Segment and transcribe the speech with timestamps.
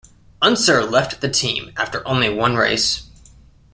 [0.41, 3.03] Unser left the team after only one race.